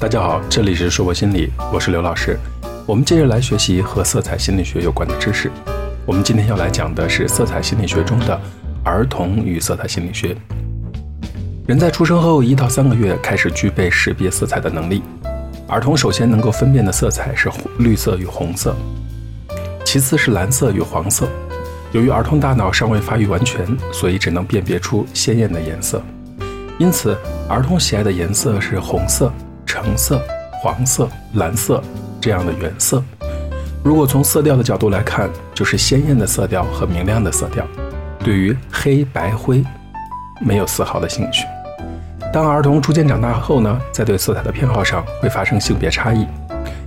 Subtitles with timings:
[0.00, 2.38] 大家好，这里是说博心理，我是刘老师。
[2.86, 5.50] 我们接着来学习和色彩心理学有关的知识。
[6.06, 8.40] 我们今天要来讲的是色彩心理学中的
[8.84, 10.36] 儿童与色彩心理学。
[11.66, 15.02] 人在出生后一到三个月开始具备识别色彩的能力。
[15.66, 18.76] 儿童首先能够分辨的色彩是绿色与红色，
[19.84, 21.28] 其次是蓝色与黄色。
[21.90, 26.00] 由于儿童大脑尚未发育完全，所以只能辨别出鲜艳的颜色。
[26.78, 27.18] 因此，
[27.48, 29.32] 儿童喜爱的颜色是红色、
[29.68, 30.20] 橙色、
[30.62, 31.82] 黄色、蓝色
[32.18, 33.04] 这样的原色。
[33.84, 37.64] 如果从色调的角度来看，就是鲜艳的色调和明亮的色调。
[38.18, 39.62] 对于黑白灰，
[40.40, 41.44] 没有丝毫的兴趣。
[42.32, 46.26] 当儿童逐渐长大后呢，在对色彩的偏好上会发生性别差异。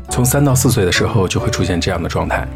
[0.10, 2.48] 从三到四岁的时候就会出现这样的状态。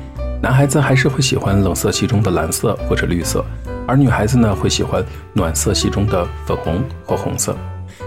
[0.42, 3.44] 男孩子还是会喜欢冷色系中的蓝色或者绿色，
[3.88, 5.04] 而女孩子呢会喜欢
[5.34, 7.56] 暖色系中的粉红或红色。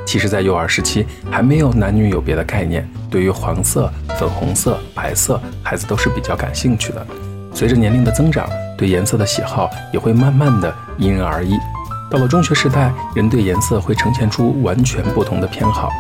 [0.09, 7.07] 其实，在幼儿时期还没有男女有别的概念，对于黄色、粉红色、白色，孩子都是比较感兴趣的。
[7.53, 11.59] 随着年龄的增长，对颜色的喜好也会慢慢的因人而异。
[12.11, 15.91] 到了中学时代，人对颜色会呈现出完全不同的偏好。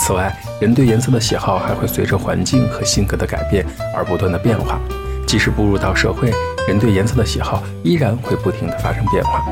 [0.00, 4.78] 此外，人对颜色的喜好还会随着环境和性格的改变而不断的变化。
[5.26, 6.32] 即使步入到社会，
[6.68, 9.44] 人对颜色的喜好依然会不停地发生变化。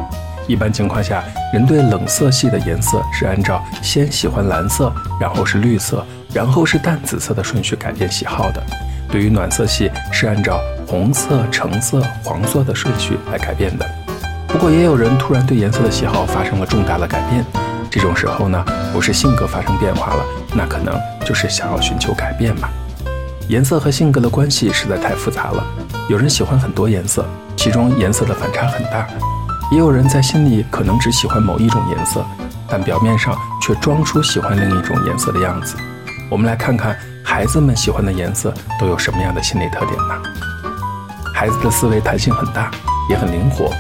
[0.47, 8.63] 一般情况下，人对冷色系的颜色是按照先喜欢蓝色，然后是绿色，然后是淡紫色的顺序改变喜好的。
[9.11, 13.87] 对于暖色系，是按照红色、橙色、黄色的顺序来改变的。
[14.49, 17.45] 不过，也有人突然对颜色的喜好发生了重大的改变。
[17.91, 22.69] 这种时候呢，不是性格发生变化了，那可能就是想要寻求改变吧。
[23.49, 25.65] 颜色和性格的关系实在太复杂了。
[26.09, 27.25] 有人喜欢很多颜色，
[27.57, 29.07] 其中颜色的反差很大；
[29.73, 32.25] 也有人在心里可能只喜欢某一种颜色，
[32.69, 35.77] 但表面上却装出喜欢另一种颜色的样子。
[36.31, 40.23] 我们来看看孩子们喜欢的颜色都有什么样的心理特点呢？
[41.35, 42.71] 孩子的思维弹性很大，
[43.09, 43.71] 也很灵活，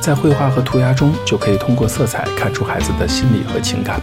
[0.00, 4.00] 在绘画和涂鸦中就可以通过色彩看出孩子的心理和情感。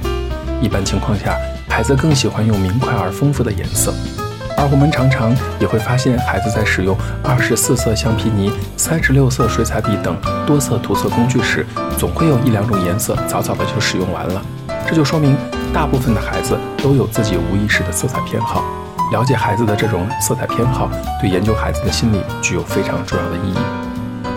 [0.62, 1.36] 一般情况下，
[1.68, 3.94] 孩子更喜欢用明快而丰富的颜色。
[4.58, 11.66] 而我们常常也会发现，孩子在使用二十四色橡皮泥、三十六色水彩笔等多色涂色工具时，
[11.98, 14.42] 总会有一两种颜色早早的就使用完了。
[14.88, 15.36] 这就说明，
[15.74, 18.64] 大部分的孩子都有自己无意识的色彩偏好。
[19.12, 20.90] 了解孩子的这种色彩偏好，
[21.20, 23.58] 对研究孩子的心理具有非常重要的意义。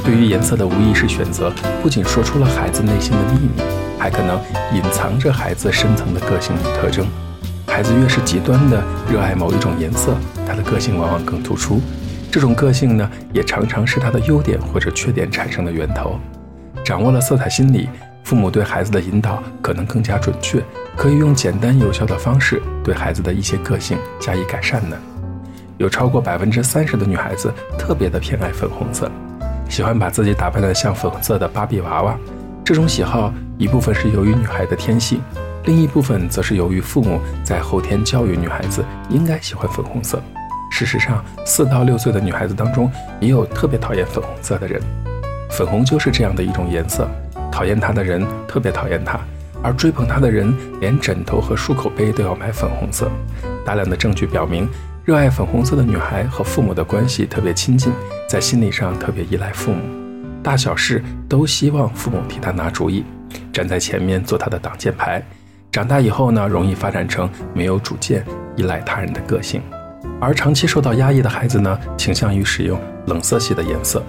[0.05, 1.51] 对于颜色的无意识选择，
[1.83, 3.63] 不仅说出了孩子内心的秘密，
[3.99, 4.39] 还可能
[4.73, 7.07] 隐藏着孩子深层的个性与特征。
[7.75, 8.81] 孩子越是极端的
[9.11, 11.81] 热爱某一种颜色，他的个性往往更突出。
[12.31, 16.17] 这种个性呢，也常常是他的优点或者缺点产生的源头。
[16.85, 17.89] 掌握了色彩心理，
[18.23, 20.63] 父母对孩子的引导可能更加准确，
[20.95, 24.97] 可以用简单有效的方式对孩子的一些个性加以改善呢。
[25.77, 29.11] 有超过百分之三十的女孩子特别的偏爱粉红色，
[29.69, 32.17] 喜欢把自己打扮得像粉红色的芭比娃娃。
[32.65, 35.21] 这种喜好一部分是由于女孩的天性。
[35.67, 40.23] 另一部分则是由于父母在后天教育女孩子应该喜欢粉红色。
[40.71, 44.81] 事实上，四到六岁的女孩子当中也有特别讨厌粉红色的人。
[45.51, 47.09] 粉红就是这样的一种颜色，
[47.51, 49.19] 讨厌它的人特别讨厌它，
[49.63, 53.11] 而追捧它的人连枕头和漱口杯都要买粉红色。
[53.65, 54.69] 大量的证据表明，
[55.05, 57.93] 热爱粉红色的女孩和父母的关系特别亲近，
[58.29, 59.81] 在心理上特别依赖父母，
[60.43, 63.05] 大小事都希望父母替她拿主意，
[63.53, 65.23] 站在前面做她的挡箭牌。
[65.75, 68.25] 长大以后呢，容易发展成没有主见、
[68.55, 69.61] 依赖他人的个性；
[70.21, 74.01] 而长期受到压抑的孩子呢，倾向于使用冷色系的颜色，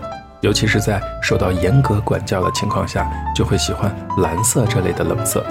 [0.42, 5.44] 尤其是在受到严格管教的情况下，就会喜欢蓝色这类的冷色。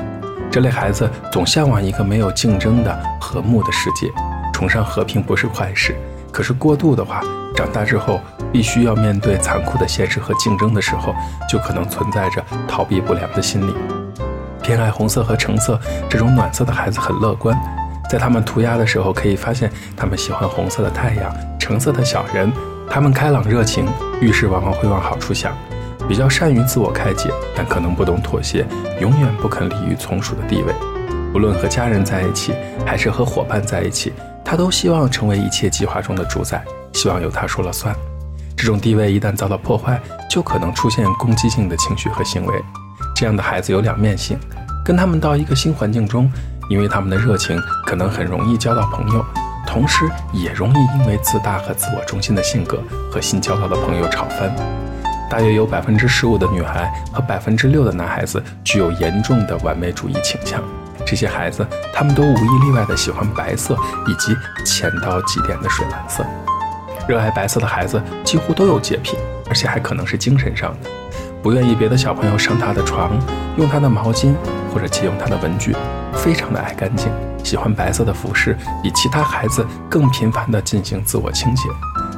[0.52, 4.08] 这类孩子总向往一个没有竞争的和睦的世界，
[4.52, 5.96] 崇尚和平不是坏事。
[6.30, 7.22] 可是过度的话，
[7.56, 8.20] 长大之后
[8.52, 11.12] 必须要面对残酷的现实和竞争的时候，
[11.50, 13.74] 就可能存在着逃避不良的心理。
[14.64, 17.54] 偏爱红色和橙色这种暖色的孩子很乐观，
[18.08, 21.30] 在他们涂鸦的时候可以发现，他们喜欢红色的太阳、
[21.60, 22.50] 橙色的小人。
[22.88, 23.86] 他们开朗热情，
[24.22, 25.54] 遇事往往会往好处想，
[26.08, 28.64] 比较善于自我开解，但可能不懂妥协，
[29.00, 30.72] 永远不肯立于从属的地位。
[31.34, 32.54] 无论和家人在一起，
[32.86, 37.94] 还是和伙伴在一起，他都希望成为一切计划中的主宰，希望由他说了算。
[38.56, 40.00] 这种地位一旦遭到破坏，
[40.30, 42.54] 就可能出现攻击性的情绪和行为。
[43.16, 44.36] 这样的孩子有两面性，
[44.84, 46.30] 跟他们到一个新环境中，
[46.68, 49.24] 因为他们的热情，可能很容易交到朋友，
[49.66, 54.54] 同时也容易因为自大和自我中心的性格和新交到的朋友吵翻。
[55.30, 60.62] 大约有百分之十五的女孩和百分之六的男孩子具有严重的完美主义倾向，
[61.06, 63.74] 这些孩子他们都无一例外的喜欢白色
[64.06, 64.36] 以及
[64.66, 66.22] 浅到极点的水蓝色。
[67.08, 69.16] 热爱白色的孩子几乎都有洁癖，
[69.48, 70.90] 而且还可能是精神上的，
[71.44, 73.10] 不愿意别的小朋友上他的床，
[73.58, 74.32] 用他的毛巾
[74.72, 75.76] 或者借用他的文具，
[76.14, 77.12] 非常的爱干净，
[77.44, 81.68] 喜欢白色的服饰，比其他孩子更频繁地进行自我清洁。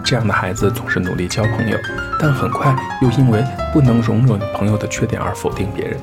[0.05, 1.77] 这样的孩子总是努力交朋友，
[2.21, 5.99] 但很快又因为不能容忍朋友的缺点而否定别人。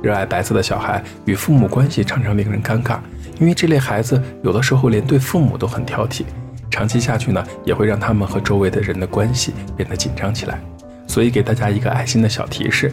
[0.00, 2.98] 热爱白色的小孩与父母关系常常令人尴尬，
[3.40, 6.22] 因为这类孩子有的时候连对父母都很挑剔。
[6.70, 10.60] 长期下去呢，也会让他们和周围的人的关系变得紧张起来。
[11.08, 12.92] 所以给大家一个爱心的小提示：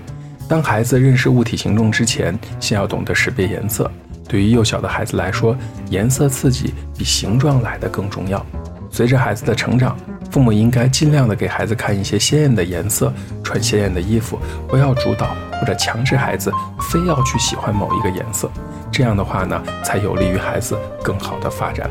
[0.49, 3.91] 当孩子认识物体形状之前，先要懂得识别颜色。
[4.27, 5.55] 对于幼小的孩子来说，
[5.91, 8.43] 颜色刺激比形状来的更重要。
[8.89, 9.95] 随着孩子的成长，
[10.31, 13.13] 父母应该尽量的给孩子看一些鲜艳的颜色，
[13.43, 16.51] 穿鲜艳的衣服，不要主导或者强制孩子
[16.89, 18.49] 非要去喜欢某一个颜色。
[18.91, 21.89] 这样的话呢，才有利于孩子更好的发展。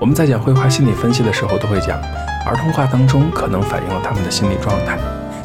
[0.00, 2.00] 我们在讲绘画心理分析的时候，都会讲
[2.46, 4.98] 儿童画当中可能反映了他们的心理状态。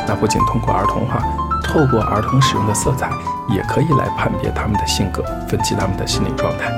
[0.07, 1.19] 那不仅通过儿童画，
[1.63, 3.09] 透过儿童使用的色彩，
[3.49, 6.71] 也可以来判别他们的性格，分析他们的心理状态。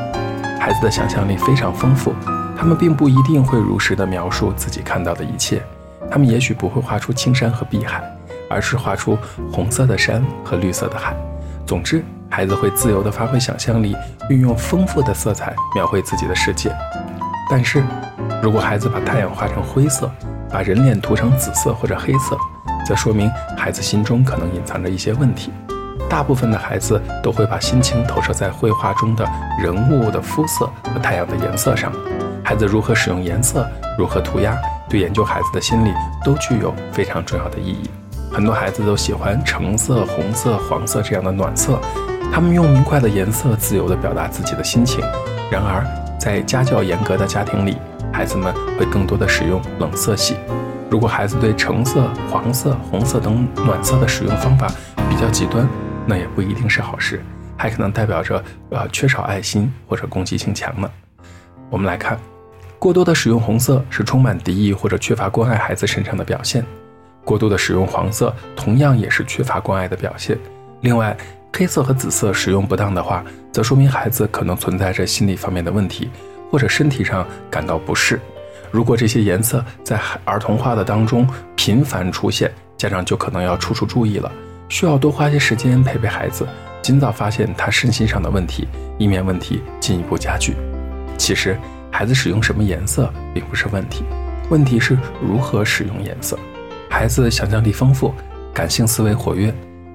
[0.59, 2.13] 孩子的想象力非常丰富。
[2.59, 5.61] 他们并不一定会如实的描述自己看到的一切，
[6.09, 8.01] 他们也许不会画出青山和碧海，
[8.49, 9.15] 而是画出
[9.53, 11.15] 红色的山和绿色的海。
[11.67, 13.95] 总之，孩子会自由地发挥想象力，
[14.27, 16.75] 运用丰富的色彩描绘自己的世界。
[17.47, 17.83] 但是，
[18.41, 20.09] 如果孩子把太阳画成灰色，
[20.49, 22.35] 把人脸涂成紫色或者黑色，
[22.87, 25.51] 则说明孩子心中可能隐藏着一些问题。
[26.09, 29.27] 大部分的孩子都会把心情投射在绘画中的
[29.61, 31.91] 人物的肤色和太阳的颜色上。
[32.45, 33.67] 孩子如何使用颜色，
[33.97, 34.57] 如何涂鸦，
[34.87, 35.91] 对研究孩子的心理
[36.23, 37.89] 都具有非常重要的意义。
[38.31, 41.77] 很多孩子都喜欢橙色、红色、黄色这样的暖色，
[42.31, 45.01] 他们用明快的颜色自由地表达自己的心情。
[45.51, 45.85] 然而，
[46.17, 47.75] 在家教严格的家庭里，
[48.13, 50.37] 孩子们会更多的使用冷色系。
[50.89, 54.67] 如果孩子对橙色、黄色、红色等暖色的使用方法
[55.09, 55.67] 比较极端，
[56.05, 57.21] 那也不一定是好事，
[57.57, 60.89] 还可能代表着呃缺少爱心或者攻击性强呢。
[61.69, 62.17] 我们来看。
[62.79, 66.63] 过多的使用红色是充满敌意或者缺乏关爱孩子身上的表现，
[67.25, 70.37] 过度的使用黄色同样也是缺乏关爱的表现。
[70.81, 71.17] 另外，
[71.51, 76.11] 黑色和紫色使用不当的话，则说明孩子可能存在着心理方面的问题，
[76.51, 78.21] 或者身体上感到不适。
[78.71, 84.31] 如果这些颜色在儿童画的当中频繁出现，家长就可能要处处注意了，
[84.69, 86.47] 需要多花些时间陪陪孩子，
[86.81, 88.67] 尽早发现他身心上的问题，
[88.97, 90.55] 以免问题进一步加剧。
[91.17, 91.57] 其实。
[91.89, 94.03] 孩子使用什么颜色并不是问题，
[94.51, 96.37] 问题是如何使用颜色。
[96.89, 98.13] 孩子想象力丰富，
[98.53, 99.51] 感性思维活跃，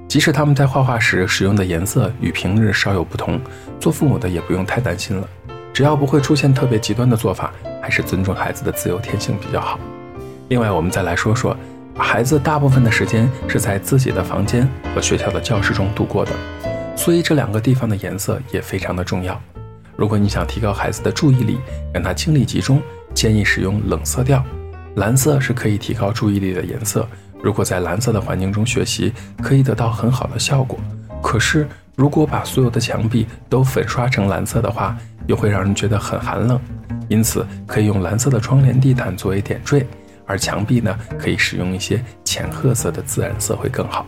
[0.08, 3.38] 即使他们在画画时使用的颜色与平日稍有不同，
[3.78, 5.28] 做父母的也不用太担心了。
[5.72, 9.78] 只要不会出现特别极端的做法，还是尊重孩子的自由天性比较好。
[10.48, 11.56] 另外，我们再来说说，
[11.96, 16.30] 孩子大部分的时间是在自己的房间和学校的教室中度过的，
[16.96, 19.38] 所以这两个地方的颜色也非常的重要。
[19.96, 21.58] 如果你想提高孩子的注意力，
[21.92, 22.80] 让他精力集中，
[23.12, 24.42] 建议使用冷色调。
[24.96, 27.06] 蓝色是可以提高注意力的颜色。
[27.42, 29.12] 如果在蓝色的环境中学习，
[29.42, 30.78] 可以得到很好的效果。
[31.22, 34.96] 可是，如果把所有的墙壁都粉刷成蓝色的话，
[35.26, 36.60] 又会让人觉得很寒冷。
[37.08, 39.86] 因此，可以用蓝色的窗帘、地毯作为点缀，
[40.26, 44.06] 而墙壁呢，可以使用一些浅褐色的自然色会更好。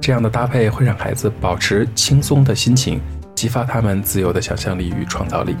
[0.00, 3.00] 这样的搭配会让孩子保持轻松的心情。
[3.32, 5.56] 激发他们自由的想象力与创造力。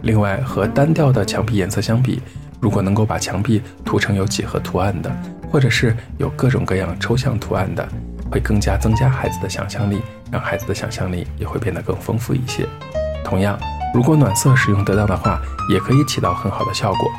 [0.00, 2.22] 另外，和单调的墙壁颜色相比，
[2.58, 5.14] 如果能够把墙壁涂成有几何图案的，
[5.50, 7.86] 或者是有各种各样抽象图案的，
[8.30, 12.64] 会更加增加孩子的想象力，让孩子的想象力也会变得更丰富一些。
[13.22, 13.60] 同样，
[13.94, 17.10] 如果暖色使用得当的话，也可以起到很好的效果。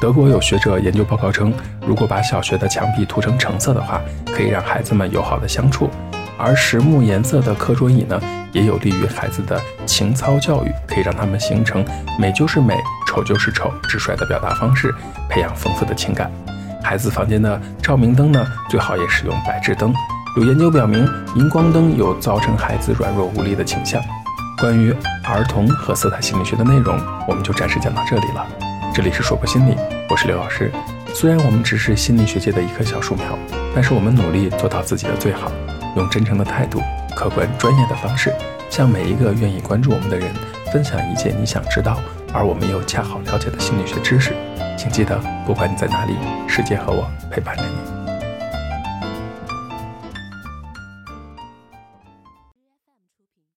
[0.00, 1.52] 德国有学者研究报告称，
[1.86, 5.90] 如果把小学的墙壁涂成橙色的话，可以让孩子们友好的相处。
[6.36, 8.20] 而实木颜色的课桌椅呢？
[8.52, 11.84] 也有利于孩子的情操教育，可以让他们形成
[12.18, 14.94] 美就是美，丑就是丑直率的表达方式，
[15.28, 16.30] 培养丰富的情感。
[16.82, 19.92] 孩子房间的照明灯呢，最好也使用白炽灯。
[20.36, 24.00] 有研究表明，荧光灯有造成孩子软弱无力的倾向。
[24.58, 24.94] 关于
[25.28, 28.46] 儿童和色彩心理学的内容，我们就暂时讲到这里了。
[28.94, 29.76] 这里是说破心理，
[30.08, 30.72] 我是刘老师。
[31.12, 33.38] 虽然我们只是心理学界的一棵小树苗，
[33.74, 35.52] 但是我们努力做到自己的最好，
[35.96, 36.80] 用真诚的态度。
[37.14, 38.32] 客观专业的方式，
[38.70, 40.32] 向每一个愿意关注我们的人
[40.72, 42.00] 分享一切你想知道
[42.32, 44.32] 而我们又恰好了解的心理学知识。
[44.78, 46.16] 请记得，不管你在哪里，
[46.48, 47.97] 世界和我陪伴着你。